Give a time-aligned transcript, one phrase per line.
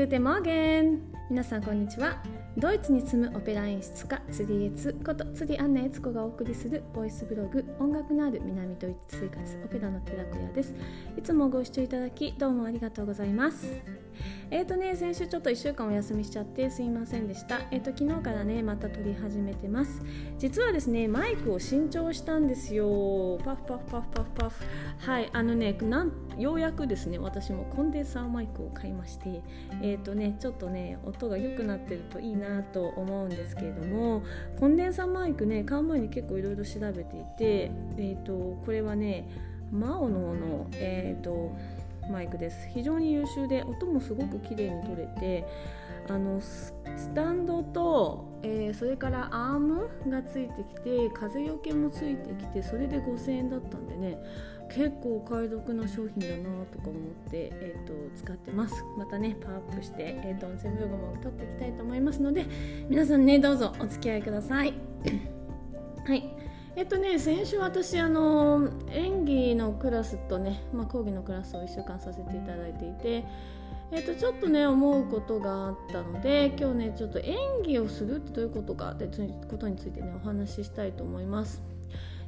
[0.00, 2.22] グテモーゲン皆さんこんにちは。
[2.56, 10.74] ドイツに住むオペラ演出家釣りエツこと釣りアンナエツコがお送りするボイスブログ音楽のある南ドイツ生活オペラの寺子屋です。
[11.18, 13.66] いつもご視聴いただきどうもありがとうございます。
[14.50, 17.60] えーとね、先週ちょっと1週間お休みしちゃってすいませんでした。
[17.70, 20.02] えーと、昨日からね、また撮り始めてます。
[20.38, 23.38] 実はですね、マイクを新調したんですよ。
[23.44, 24.64] パフパフパフパフパフ。
[24.98, 29.42] はい、あのね、なんようやくですね、私もコンデンサーマイクを買いまして、
[29.82, 34.22] えーとね、ちょっとね、音が良くなってるといいなと思うんですけれども、
[34.58, 39.28] コンデンサーマイクね、買う前に結構いろいろ調べていて、えーと、これはね、
[39.70, 41.52] マオノの、えーと
[42.10, 42.68] マイクです。
[42.68, 45.46] 非常に優秀で音もすごく綺麗に取れて
[46.08, 46.74] あのス
[47.14, 54.18] タンドと、えー、それからアームがついてきて風よけもついてきてそれで5000円だったんでね
[54.72, 58.84] 結構お買い得な商品だなとか思って、えーと、使ってます。
[58.96, 62.46] またねパワーアップして、えーと、音声ブログも撮っていきたいと思いますので
[62.88, 64.74] 皆さんねどうぞお付き合いください。
[66.06, 66.39] はい。
[66.76, 73.24] えっとね先週私あの演技のクラスとね、まあ、講義のクラスを1週間させていただいていて
[73.92, 79.08] えっと、ちょっとね思うことがあったので今日ねちょっと演技をするってどういうことかって
[79.48, 81.60] ことについてねお話ししたいと思います。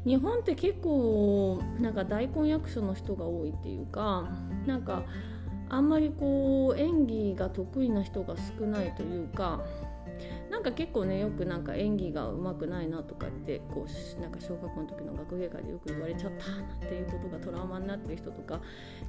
[0.05, 4.29] 日本って結構なんか大根役所の人が多いっていうか
[4.67, 5.05] なんか
[5.69, 9.61] あんまりこう演技が得意な人が少ないというか
[10.63, 18.61] なんか結構ねよくなんか演技がうまくないなとかってこうなんか小学校の時の学芸会でよく言われちゃったなんていうことがトラウマになってる人とか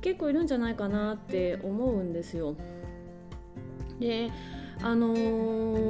[0.01, 2.55] 結構いるんじゃないかなって思うんですよ。
[3.99, 4.31] で
[4.81, 5.83] あのー、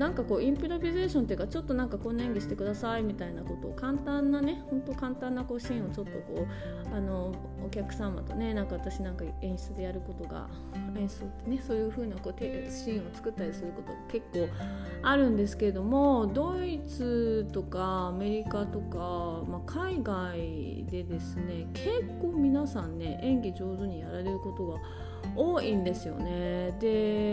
[0.00, 6.46] なんかこうインプロビゼーションっていうかちょっとなんかこんな演技してくださいみたいなことを簡単なね本当簡単なこうシーンをちょっとこ
[6.90, 10.48] うあのお客様とねなんか私なんか演出でやることが
[10.96, 14.48] 演出ってねそういう風なこうシーンを作ったりすること結構
[15.02, 24.78] あるんですけれどもドイツとかアメリカとか、まあ、海外でですね結構皆さんね演技上手にやられることが
[25.36, 26.72] 多いんですよね。
[26.80, 27.29] で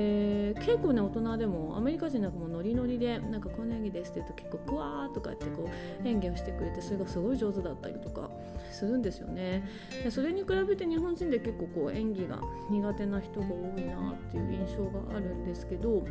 [0.67, 5.69] 結構ね大人でもアメリカ人なんかもノリノリでなんかこんな演技ですって言うと結構クワーとかってこ
[6.03, 8.29] う演技をしてくれてそれがすごい上手だったりとか
[8.69, 9.63] するんですよね。
[10.03, 16.03] でそれに比べて日本人で結構こう演技が苦手な人が多いなっていう印象があるんですけど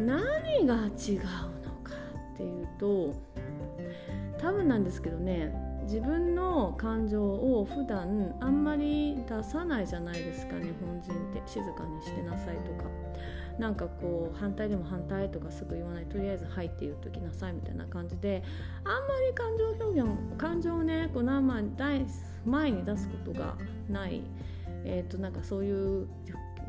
[0.00, 0.84] 何が違うの
[1.84, 1.92] か
[2.34, 3.14] っていうと
[4.38, 5.54] 多分なんですけどね
[5.84, 11.42] 自分の感情を普段あんまり出さないじゃないですか日本人って。
[11.46, 12.90] 静かにしてなさいとか。
[13.58, 18.42] なんかこう反対でも反対とかすぐ言わないとりあえず「はい」って言うときなさいみたいな感じで
[18.82, 22.04] あんまり感情表現感情をねこう生
[22.44, 23.56] 前に出すことが
[23.88, 24.22] ない、
[24.84, 26.08] えー、となんかそういう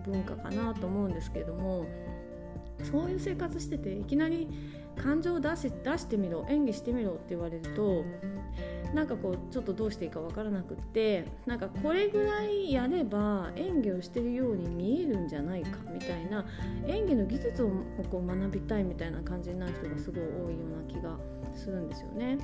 [0.05, 1.87] 文化かなと思うんですけども
[2.83, 4.47] そういう生活してていきなり
[4.95, 8.03] 感情を出出してみろ演技してみろって言われると
[8.95, 16.45] なんかこうちょっとどうしていいか分からなくってなんかこれぐらいやれば演技をしてるように見えるんじゃないかみたいな
[16.87, 17.69] 演技の技術を
[18.09, 21.17] こう学びたいみたいな感じになる人がすごい多いような気が
[21.53, 22.37] するんですよね。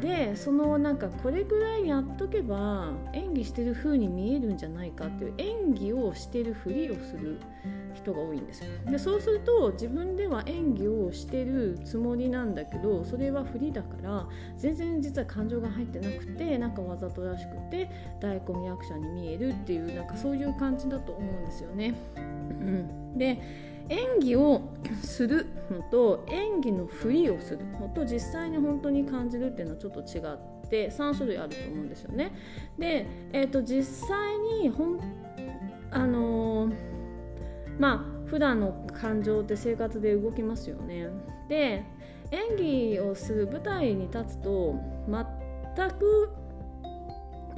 [0.00, 7.40] でそのなんかこれぐらいやっとけば演技してる風に見えるんじゃないかっていう演技をしてるふりをする
[7.94, 17.90] 人が多いんですよでそうすると自分では演技をしてるつもりなんだけどそれは振りだから全然実は感情が入ってなくてなんかわざとらしくて
[18.20, 21.94] 大根役者に見えるっていうなんかそういう感じだと思うんですよね。
[22.16, 23.40] うん、で
[23.88, 24.62] 演技を
[25.02, 32.32] するのと演技のふりをするのと実際に本当に感じるっていうのはちょっと違って3種類あると思うんですよね。
[32.78, 35.00] で、えーと、実際にほん
[35.90, 36.94] あのー
[37.78, 41.08] まあ普段の感情って生活で動きますよね。
[41.48, 41.84] で
[42.30, 44.74] 演技をする舞台に立つと
[45.06, 46.30] 全く、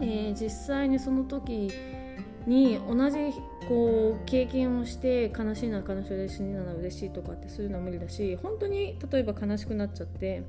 [0.00, 1.70] えー、実際にその時
[2.46, 3.18] に同じ
[3.68, 10.44] こう経験をして悲しいな悲しい嬉しいな嬉しいとかってするのは無理だし本当に例えば悲しくなっちゃって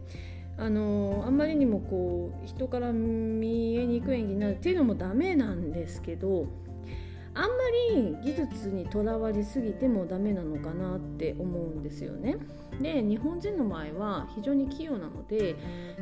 [0.57, 6.47] あのあんまりにもこう人から見えにくい演技になるっていうのもダメなんですけど
[7.37, 7.47] あんま
[7.93, 12.37] り技術にとらわりすぎてもダメなのかなって思うんですよね。
[12.81, 15.55] で日本人の場合は非常に器用なので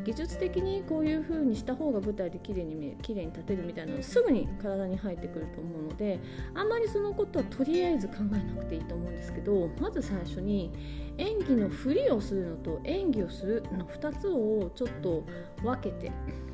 [0.03, 6.19] 技術的にこういう風にした方が舞台で綺麗に綺麗に立てるみたいなのすぐに体に入ってくると思うので
[6.53, 10.71] あんまりそのことはとりあえず考えなくていいと思うんですけどまず最初に
[11.17, 15.23] 演技のふりをするのと演技をするの2つをちょっと
[15.63, 16.09] 分けて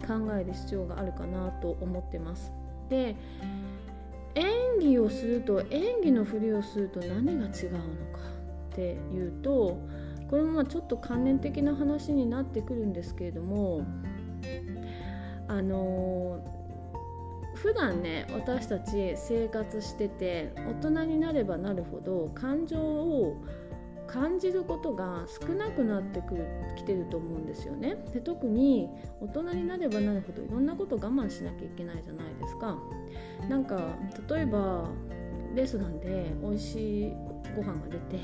[0.07, 2.51] 考える必要があるかなと思ってます。
[2.89, 3.15] で
[4.35, 7.51] 演技をすると演技のふりをすると何が違うのか
[8.71, 8.81] って
[9.13, 9.79] いうと
[10.29, 13.85] これもまあちょっと関連的な話になってくるんですけれども
[15.47, 16.43] あの
[17.55, 23.35] 普段ね私たち生活してて大人になればなるほど感情を
[24.11, 27.95] 感じることが少なくなってくるきてると思うんですよね。
[28.13, 28.89] で特に
[29.21, 32.77] 大人になればなるほどいろんなこと我慢しなきゃいけないじゃないですか。
[33.47, 33.95] なんか
[34.29, 34.89] 例えば
[35.55, 37.13] レストランで美味しい
[37.55, 38.19] ご飯が出て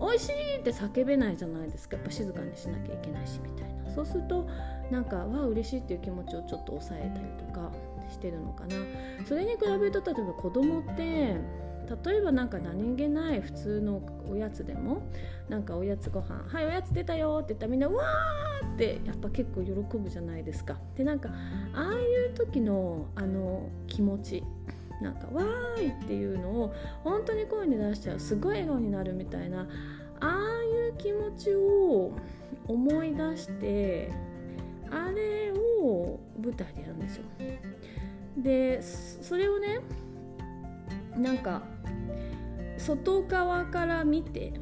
[0.00, 1.96] 美味しいって叫べないじゃないですか。
[1.96, 3.90] やっぱ静かにしなきゃいけないしみたいな。
[3.94, 4.48] そうすると
[4.90, 7.70] なんかわあ嬉しいっていう気持ちをちょっと抑えたりとか
[8.10, 8.74] してるのかな。
[9.24, 11.36] それに比べると例えば子供って
[12.04, 15.02] 例えばなんか何気ない普通のおやつでも
[15.48, 20.76] なんかおやつご飯はいおやつ出たよって言ったらみんなわーってやっぱ結構喜ぶじゃないですか。
[20.96, 21.30] でなんか
[21.74, 24.42] ああいう時のあの気持ち
[25.00, 29.66] なんかわーいっていうのを本当に声に出しちゃうすごい笑顔になるみたいなあ
[30.20, 30.28] あ
[30.86, 32.12] いう気持ちを
[32.66, 34.10] 思い出して
[34.90, 37.24] あれを舞台でやるんですよ。
[38.36, 39.80] でそれをね
[41.16, 41.62] なんか
[42.76, 44.52] 外側から見て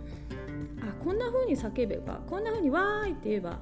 [0.81, 3.61] あこんな風に叫べばこんな風にわーいって言えば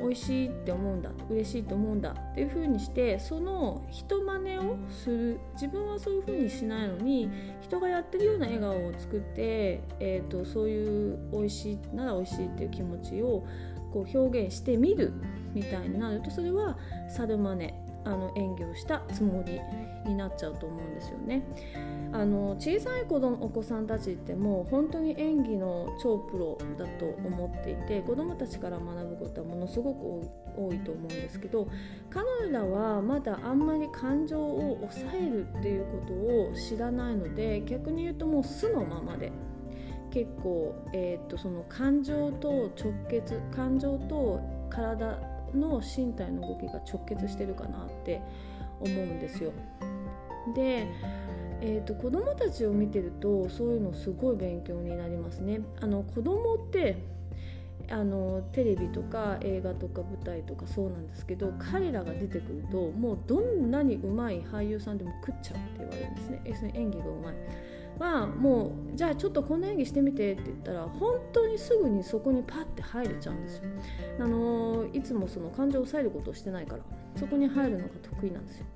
[0.00, 5.40] 美味しいって思うんだ嬉しいと思うんだっていう風にしてその人真似をする。
[5.54, 7.30] 自分はそういう風にしないのに
[7.62, 13.46] 人がやってるような笑顔を作って、えーと、そういう美味しいなら美味しいっていう気持ちを
[13.92, 15.12] こう表現してみる
[15.54, 16.76] みたいになるとそれは
[17.08, 19.60] 猿真似あの演技をしたつもり
[20.06, 21.42] になっちゃうと思うんですよね。
[22.12, 31.68] あの小さい子供お子さんたちってもう本当に演技の超プロだと思っていて子どもたちから学ぶことはものすごく多いと思うんですけど
[32.08, 39.32] 彼らはまだあんまり感情を抑えるっていうことを知らないので逆に言うともう素のままで
[40.10, 45.18] 結構、えーとその感情と直結感情と体
[45.54, 48.20] の身体の動きが直結してるかなって
[48.80, 49.52] 思うんですよ。
[50.54, 50.86] で、
[51.60, 55.60] えーと、子どもたちを見てるとそういうのすごい勉強になりますね。
[55.80, 56.96] あの子供って
[57.88, 66.14] あのテレビとか映画とか舞台とかそうなんですけど彼らが出てくるともうどんなに上手い俳優さんでも食っちゃうって言われるん
[66.44, 66.72] ですね。
[66.74, 67.32] 演技が上手い。
[67.98, 73.62] はもうじゃあちょっとこんな演技してみてって言ったら本当にすぐにそこにパッて入れちゃうんですよ。
[74.20, 76.82] あのいつもその感情を抑えることをしてないから
[77.16, 78.66] そこに入るのが得意なんですよ。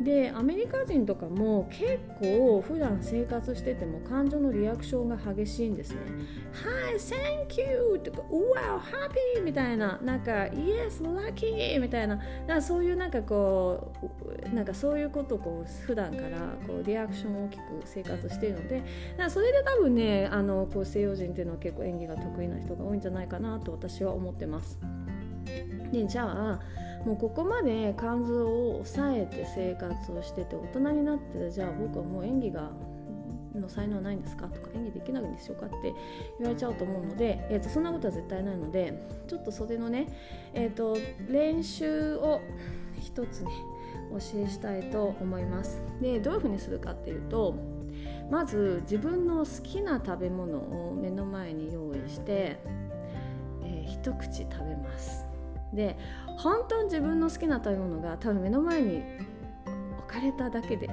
[0.00, 5.98] でアメリカ人とかも結構普段生活してても感情のリアクションが激しいんですね。
[6.52, 7.98] はい、Thank you!
[7.98, 9.42] とか Wow, happy!
[9.44, 11.80] みたいななんか Yes, lucky!
[11.80, 13.92] みたいななそういうなんかこ
[14.52, 18.82] うなんかそういうことをこう普段からこうリアクションを大きく生活しているので
[19.28, 24.78] それで多分ねあのこう西洋人っていうのは結構演技が得意な人が多いんじゃないかなと私は思ってます。
[25.92, 26.60] でじゃあ
[27.04, 32.70] もうここまで肝臓を抑えて生活をしてて大人になってじゃあ僕はもう演技が
[33.54, 34.46] の才能はないんですか？
[34.46, 35.94] とか演技できないんでしょうかって
[36.38, 40.06] 言われちゃうと思うので、えー、とそんなことは絶対ないのでちょっとそれのね、
[40.54, 40.96] えーと、
[41.28, 42.40] 練習を
[43.00, 43.50] 一つね
[44.10, 45.82] 教えしたいと思います。
[46.00, 47.54] でどういうふうにするかっていうと
[48.30, 52.60] まず自分の好きな食べ物を目の前に用意して、
[53.64, 55.27] えー、一口食べます。
[55.72, 55.96] で
[56.38, 59.02] 本当に自分の好きな食べ物が多分目の前に
[59.98, 60.88] 置かれただけで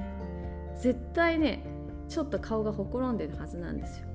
[0.75, 1.65] 絶対ね
[2.09, 4.07] ちょっと顔がほころんでるはずなんですよ。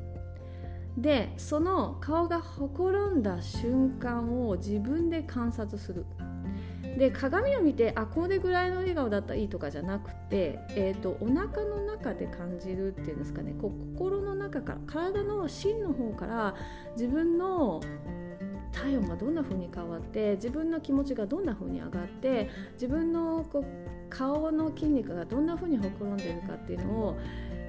[0.98, 6.04] でその顔がほころんだ瞬間を自分で観察する。
[6.98, 13.54] で鏡を見てあこれぐらいの笑顔だったらいいとかじゃなくて、えーと、お腹の中で感じるっていうんですかね。
[13.60, 16.54] こう心の中から体の芯の方から
[16.96, 17.80] 自分の
[18.72, 23.64] 体温がどんな風に変わって自分の気持ちがどんな風に上がって自分のこう
[24.08, 27.18] 顔の筋肉がどんな風にほころんでいるかっていうのを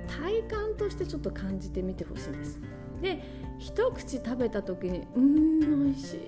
[0.07, 2.59] 体感としてちょっと感じてみてほしいんです。
[3.01, 3.23] で
[3.57, 6.19] 一口食べた時に「うん美味しい」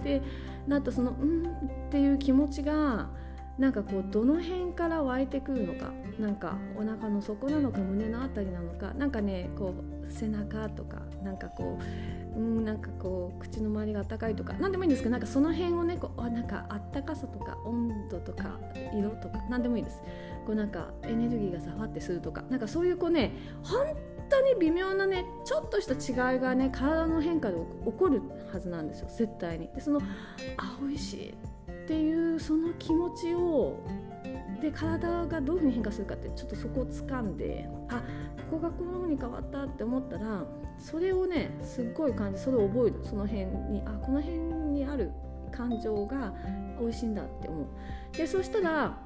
[0.00, 0.22] って
[0.66, 3.10] なったその「うん」っていう気持ちが
[3.58, 11.78] なんかこうどの辺から湧いてくるのかなんかお腹の底なのか胸の辺りなのかなんかねこう背中とかなんかこ
[12.36, 18.58] ううんなんかこう口の周りがあったかいとか何でもいいんですけどなんかその辺をねこうあなんかあったかさとか温度とか
[18.94, 20.00] 色とか何でもいいです。
[20.46, 23.86] こうなんかエネルギーがさわってするとかなんかそういうこうね本
[24.30, 28.22] 当に微妙なねちょっとした違いがね体の変化で起こる
[28.52, 29.68] はずなんですよ絶対に。
[29.74, 30.00] でその
[30.56, 33.78] あ美味しいっていうその気持ちを
[34.60, 38.02] で体がどういうふうに変化するかってちょっとそこを掴んであ
[38.50, 40.44] ここがこのふうに変わったって思ったら
[40.78, 43.00] それをねすっごい感じそれを覚える。
[43.04, 45.10] その辺にあこの辺にある
[45.50, 46.32] 感情が
[46.80, 47.66] 美味しいんだって思う。
[48.16, 48.98] でそしたら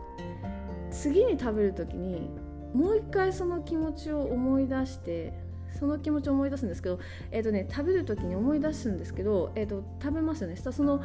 [0.90, 2.30] 次に食べる時に
[2.74, 5.32] もう一回その気持ちを思い出して
[5.78, 6.98] その気持ちを思い出すんですけど、
[7.30, 10.56] えーとね、食べる時に思い出すんですけど、えーと、食べますよね。
[10.56, 11.00] その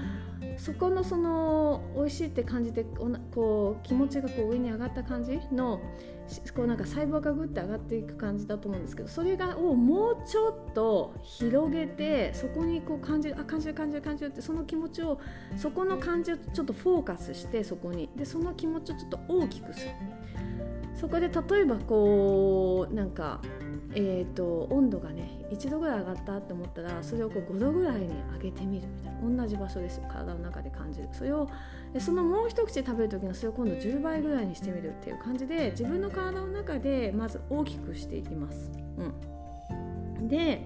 [0.57, 2.85] そこのその美味しいって感じて
[3.33, 5.81] こう気持ちがこう上に上がった感じの
[6.55, 15.19] こうなんか細胞がグッて上がっていく感じだと思うんですけどそれがをもうちょっと広げてそこにこう感じるあ感じる感じる感じるってその気持ちを
[15.55, 18.09] そこの感じをちょっとフォーカスしてそこに。
[18.15, 19.91] でその気持ちをちょっと大きくする。
[20.95, 23.41] そこで例えばこうなんか
[23.95, 29.15] えーと、温度がね1度ぐらい上がったって思ったらそれをこう5度ぐらいに上げてみるみたいな。
[29.21, 30.05] 同じ場所ですよ。
[30.07, 31.09] 体の中で感じる。
[31.11, 31.47] それを
[31.99, 38.71] そのもう一口食べる時のそれを今度10倍ぐらいにしてみるっていう感じで自分の体の中でまず大きくしていきます。
[40.17, 40.61] うん、で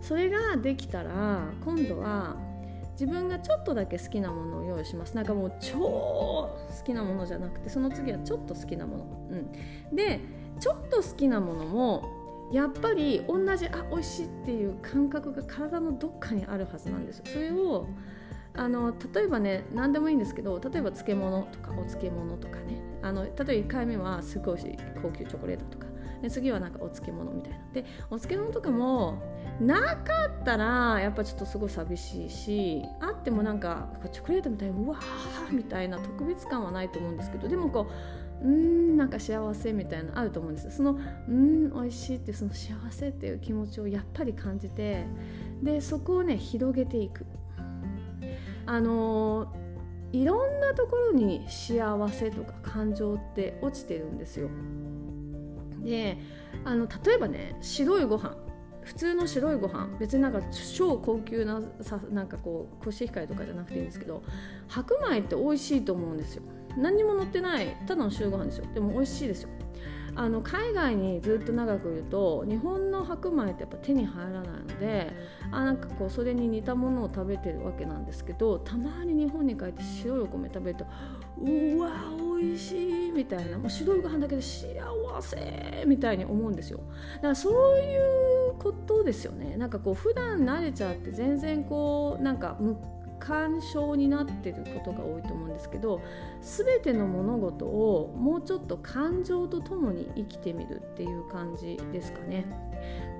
[0.00, 2.36] それができたら今度は
[2.92, 5.14] 自分がちょっとだけ好きなものを用意します。
[5.14, 9.04] なんかもう超好きなものじゃなくてその次はちょっと好きなもの、
[9.90, 10.20] うん、で
[10.60, 12.21] ちょっと好きなものも
[12.52, 17.88] やっぱり同じあ美味しいっていう感覚が体のどっかにあるはずなんですそれを
[18.54, 22.82] あの例えばね何でもいいんですけど例えば漬物とかお漬物とかね。
[23.02, 25.86] あの例えば1回目はすごい高級チョコレートとか。
[26.20, 27.58] で次はなんかお漬物みたいな。
[27.72, 29.20] でお漬物とかも
[29.60, 37.92] なかったらやっぱちょっとすごい寂しいしあってもなんかチョコレートみたいにうわーみたいな特別感はないと思うんですけどでもこう
[38.42, 45.06] うんなんか幸せみたいなあると思うんですそのうん美味しいってその幸せっていう気持ちをやっぱり感じて
[45.62, 47.24] でそこをね広げていく。
[48.64, 49.52] あの
[50.12, 54.48] いろんなところに幸せとか感情って落ちてるんですよ。
[55.82, 56.18] で
[56.64, 58.36] あの例えばね白いご飯。
[58.82, 59.96] 普通の白いご飯。
[59.98, 60.40] 別になんか
[60.76, 64.22] 超高級なさなんかこうコシヒカリとかじゃなくていいんですけど
[64.68, 66.42] 白米って美味しいと思うんですよ。
[66.76, 68.66] 何にも乗ってないただの白ご飯ですよ。
[68.74, 69.48] でも美味しいですよ。
[70.14, 75.10] あの海外にずっと長くいると日本の白米ってやっぱ手に入らないので
[75.50, 80.86] あなんかこうそれに似たものを食べてるわけなんですけどたまに日本に帰って白いお米食べると
[81.40, 81.90] うわ
[82.38, 84.74] 美味しいみたいなもう白いご飯だけで幸
[85.22, 86.80] せみたいに思うんですよ。
[87.16, 89.56] だからそういうことですよね。
[89.56, 92.58] なんかこう普段慣れちゃって全然こうなんか
[93.22, 96.00] 干渉になってることが多いと思うんですけど
[96.40, 102.44] 全ての物事をもうちょっと感情とともに生きてみるっていう感じですかね。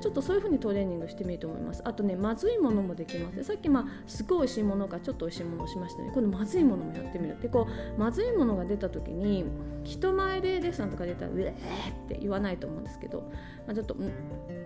[0.01, 1.83] ちょっとそういう風にトレーニングしてみると思います。
[1.85, 6.11] あとねまずいものもできますさっきまあすごい美味しいものかちょっと美味しいものをしましたね。
[6.13, 7.41] 今度まずいものもやってみる。
[7.41, 7.67] でこ
[7.97, 9.45] うまずいものが出た時に
[9.85, 13.31] 人前でレストランとか出たらうえーって言わないと思うんですけど、
[13.67, 14.03] まあ、ちょっとうん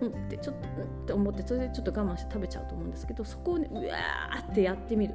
[0.00, 5.14] うんってちょっとうんって思ってそれでちょっと我慢して食べちゃうと思うんですけどそこをねうわーってやってみる。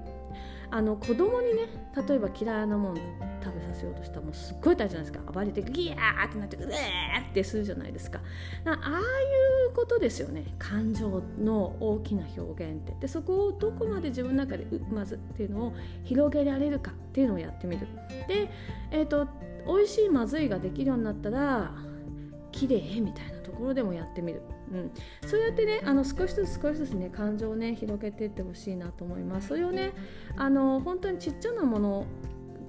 [0.74, 1.64] あの子供にね
[2.08, 2.96] 例えば嫌いなもん
[3.44, 5.32] 食べさせようとしたらもうすっごい大事じゃなんですか。
[5.32, 8.22] 暴れてギヤーってなってうえーってするじゃないですか。
[8.64, 8.78] ああい
[9.72, 10.46] ことですよね。
[10.60, 12.96] 感情の大きな表現って。
[13.00, 15.74] でそこをどこまで自分の中でまずっていうのを
[16.04, 17.88] 広げられるかっていうのをやってみる。
[18.28, 18.50] で、
[18.92, 19.32] えーと、と
[19.68, 21.72] 美味しいまずいができるようになったら
[22.52, 24.42] 綺麗みたいなところでもやってみる。
[24.72, 24.92] うん、
[25.28, 29.50] そうやってねあの少しずつ少しずつね感情をね広げていってほしいなと思います。
[29.50, 29.92] それをね
[30.38, 32.06] あの本当にちっちゃなもの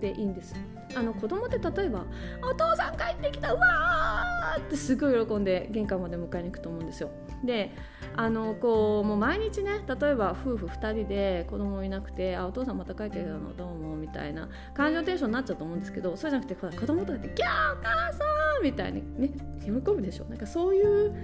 [0.03, 0.55] でいいんです
[0.95, 2.05] あの子供って例えば
[2.43, 7.11] 「お父さん帰ってきたうわ!」ってすごい喜んで玄関まで迎えに行くと思うんですよ
[7.45, 7.73] で
[8.17, 13.57] あのこうもう毎日ね例えば夫婦2人で子供いなくて「あお父さんまた帰ってきたの？
[13.57, 18.25] どうも」みたいな感情テンションになっちゃうと思うんですけどそうじゃなくて子供とかで「ギャーお母さ
[18.61, 19.31] ん!」みたいにね
[19.65, 21.15] 喜ぶでしょなんかそういう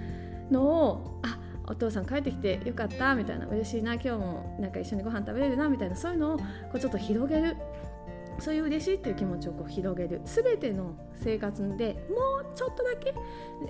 [0.49, 6.43] のをあお父さん帰ってきてよかったみたいな嬉しいな今日もなんか一緒にご飯食べれるなみたいなそういうのをこ
[6.73, 7.55] うちょっと広げる
[8.41, 10.21] そういう嬉しいっていう気持ちをこう広げる。
[10.25, 13.13] 全ての生活でもうちょっとだけ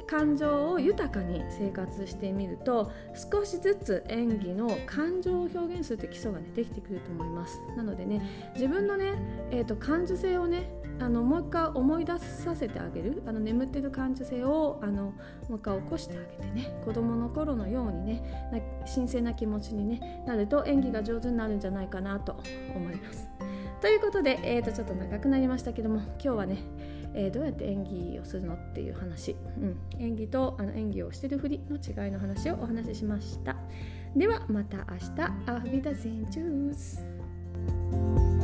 [0.06, 2.92] 感情を豊かに生活してみると
[3.32, 7.62] 少しずつ演技の感情を表現するって基礎がねできてくると思います。
[7.76, 8.22] なのでね
[8.54, 9.14] 自分のね、
[9.52, 13.24] えーと、感受性をねあのもう一回思い出させてあげる。
[13.26, 15.14] あの眠ってる感受性をあの
[15.50, 18.24] もう一回起こしてあげてね子供の頃のようにね
[18.94, 22.38] 神聖な気持ちに、ね、なると演技が上手になるんじゃないかなと
[22.76, 23.38] 思います。
[23.81, 26.57] ということで、えー、とちょっと長くなりましたけども今日はね、
[27.13, 33.55] えー、どうやって演技をするのっていう話、うん、演技とあの演技をしてるふりの違いの話をお話ししました。
[34.15, 35.51] ではまた明日。
[35.51, 38.38] アフビダゼンチュース。